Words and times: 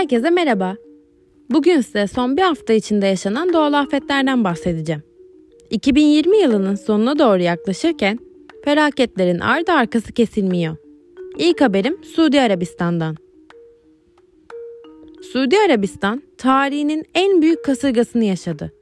Herkese 0.00 0.30
merhaba. 0.30 0.76
Bugün 1.50 1.80
size 1.80 2.06
son 2.06 2.36
bir 2.36 2.42
hafta 2.42 2.72
içinde 2.72 3.06
yaşanan 3.06 3.52
doğal 3.52 3.72
afetlerden 3.72 4.44
bahsedeceğim. 4.44 5.02
2020 5.70 6.36
yılının 6.38 6.74
sonuna 6.74 7.18
doğru 7.18 7.42
yaklaşırken 7.42 8.18
felaketlerin 8.64 9.38
ardı 9.38 9.72
arkası 9.72 10.12
kesilmiyor. 10.12 10.76
İlk 11.38 11.60
haberim 11.60 12.04
Suudi 12.04 12.40
Arabistan'dan. 12.40 13.16
Suudi 15.32 15.56
Arabistan 15.66 16.22
tarihinin 16.38 17.04
en 17.14 17.42
büyük 17.42 17.64
kasırgasını 17.64 18.24
yaşadı. 18.24 18.72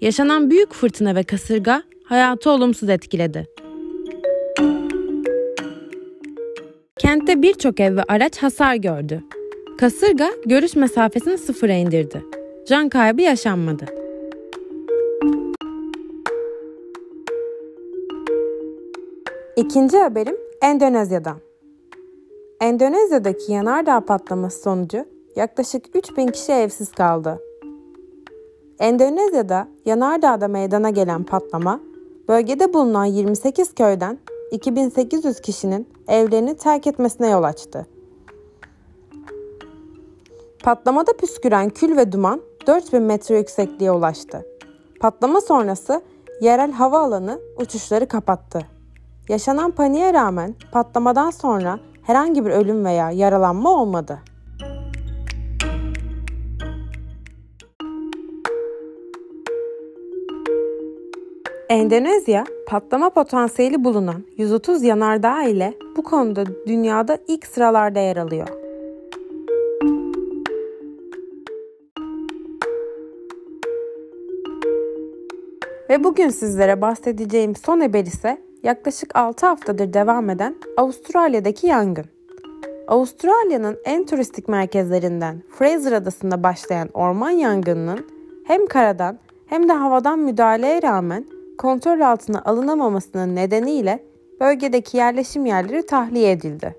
Yaşanan 0.00 0.50
büyük 0.50 0.72
fırtına 0.72 1.14
ve 1.14 1.22
kasırga 1.22 1.82
hayatı 2.04 2.50
olumsuz 2.50 2.88
etkiledi. 2.88 3.46
Kentte 6.98 7.42
birçok 7.42 7.80
ev 7.80 7.96
ve 7.96 8.02
araç 8.08 8.38
hasar 8.38 8.74
gördü. 8.74 9.22
Kasırga 9.78 10.30
görüş 10.46 10.76
mesafesini 10.76 11.38
sıfıra 11.38 11.72
indirdi. 11.72 12.24
Can 12.66 12.88
kaybı 12.88 13.22
yaşanmadı. 13.22 13.84
İkinci 19.56 19.98
haberim 19.98 20.36
Endonezya'dan. 20.62 21.36
Endonezya'daki 22.60 23.52
yanardağ 23.52 24.00
patlaması 24.00 24.62
sonucu 24.62 25.04
yaklaşık 25.36 25.84
3000 25.96 26.26
kişi 26.26 26.52
evsiz 26.52 26.92
kaldı. 26.92 27.38
Endonezya'da 28.78 29.68
yanardağda 29.84 30.48
meydana 30.48 30.90
gelen 30.90 31.24
patlama, 31.24 31.80
bölgede 32.28 32.74
bulunan 32.74 33.04
28 33.04 33.74
köyden 33.74 34.18
2800 34.50 35.40
kişinin 35.40 35.88
evlerini 36.08 36.56
terk 36.56 36.86
etmesine 36.86 37.30
yol 37.30 37.42
açtı. 37.42 37.86
Patlamada 40.64 41.12
püsküren 41.12 41.70
kül 41.70 41.96
ve 41.96 42.12
duman 42.12 42.42
4000 42.66 43.02
metre 43.02 43.38
yüksekliğe 43.38 43.92
ulaştı. 43.92 44.46
Patlama 45.00 45.40
sonrası 45.40 46.02
yerel 46.40 46.72
havaalanı 46.72 47.40
uçuşları 47.60 48.08
kapattı. 48.08 48.60
Yaşanan 49.28 49.70
paniğe 49.70 50.12
rağmen 50.14 50.54
patlamadan 50.72 51.30
sonra 51.30 51.78
herhangi 52.02 52.44
bir 52.44 52.50
ölüm 52.50 52.84
veya 52.84 53.10
yaralanma 53.10 53.70
olmadı. 53.70 54.18
Endonezya, 61.68 62.44
patlama 62.68 63.10
potansiyeli 63.10 63.84
bulunan 63.84 64.24
130 64.36 64.82
yanardağ 64.82 65.42
ile 65.42 65.74
bu 65.96 66.02
konuda 66.02 66.44
dünyada 66.66 67.18
ilk 67.28 67.46
sıralarda 67.46 68.00
yer 68.00 68.16
alıyor. 68.16 68.63
Ve 75.90 76.04
bugün 76.04 76.28
sizlere 76.28 76.80
bahsedeceğim 76.80 77.56
son 77.56 77.80
haber 77.80 78.04
ise 78.06 78.38
yaklaşık 78.62 79.16
6 79.16 79.46
haftadır 79.46 79.92
devam 79.92 80.30
eden 80.30 80.56
Avustralya'daki 80.76 81.66
yangın. 81.66 82.04
Avustralya'nın 82.88 83.78
en 83.84 84.06
turistik 84.06 84.48
merkezlerinden 84.48 85.42
Fraser 85.58 85.92
Adası'nda 85.92 86.42
başlayan 86.42 86.88
orman 86.94 87.30
yangınının 87.30 88.06
hem 88.46 88.66
karadan 88.66 89.18
hem 89.46 89.68
de 89.68 89.72
havadan 89.72 90.18
müdahaleye 90.18 90.82
rağmen 90.82 91.26
kontrol 91.58 92.00
altına 92.00 92.42
alınamamasının 92.44 93.36
nedeniyle 93.36 94.04
bölgedeki 94.40 94.96
yerleşim 94.96 95.46
yerleri 95.46 95.86
tahliye 95.86 96.30
edildi. 96.30 96.74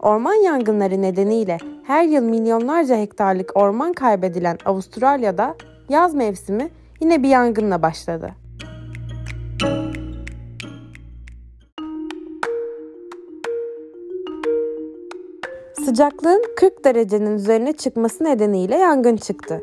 Orman 0.00 0.44
yangınları 0.44 1.02
nedeniyle 1.02 1.58
her 1.84 2.04
yıl 2.04 2.22
milyonlarca 2.22 2.96
hektarlık 2.96 3.56
orman 3.56 3.92
kaybedilen 3.92 4.58
Avustralya'da 4.64 5.54
yaz 5.88 6.14
mevsimi 6.14 6.70
yine 7.00 7.22
bir 7.22 7.28
yangınla 7.28 7.82
başladı. 7.82 8.34
Sıcaklığın 15.84 16.44
40 16.56 16.84
derecenin 16.84 17.34
üzerine 17.36 17.72
çıkması 17.72 18.24
nedeniyle 18.24 18.76
yangın 18.76 19.16
çıktı. 19.16 19.62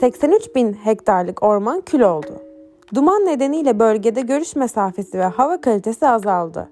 83 0.00 0.54
bin 0.54 0.72
hektarlık 0.72 1.42
orman 1.42 1.80
kül 1.80 2.00
oldu. 2.00 2.42
Duman 2.94 3.26
nedeniyle 3.26 3.78
bölgede 3.78 4.20
görüş 4.20 4.56
mesafesi 4.56 5.18
ve 5.18 5.24
hava 5.24 5.60
kalitesi 5.60 6.08
azaldı. 6.08 6.70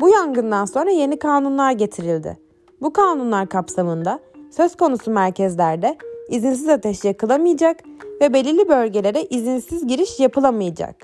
Bu 0.00 0.08
yangından 0.08 0.64
sonra 0.64 0.90
yeni 0.90 1.18
kanunlar 1.18 1.72
getirildi. 1.72 2.38
Bu 2.82 2.92
kanunlar 2.92 3.48
kapsamında 3.48 4.20
söz 4.50 4.76
konusu 4.76 5.10
merkezlerde 5.10 5.98
izinsiz 6.28 6.68
ateş 6.68 7.04
yakılamayacak 7.04 7.76
ve 8.20 8.34
belirli 8.34 8.68
bölgelere 8.68 9.22
izinsiz 9.30 9.86
giriş 9.86 10.20
yapılamayacak. 10.20 10.96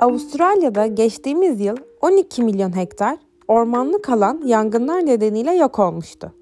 Avustralya'da 0.00 0.86
geçtiğimiz 0.86 1.60
yıl 1.60 1.76
12 2.00 2.42
milyon 2.42 2.76
hektar 2.76 3.18
ormanlık 3.48 4.08
alan 4.08 4.42
yangınlar 4.44 5.06
nedeniyle 5.06 5.54
yok 5.54 5.78
olmuştu. 5.78 6.32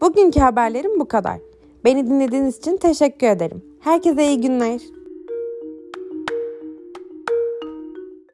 Bugünkü 0.00 0.40
haberlerim 0.40 1.00
bu 1.00 1.08
kadar. 1.08 1.38
Beni 1.84 2.06
dinlediğiniz 2.06 2.58
için 2.58 2.76
teşekkür 2.76 3.26
ederim. 3.26 3.62
Herkese 3.80 4.26
iyi 4.26 4.40
günler. 4.40 4.80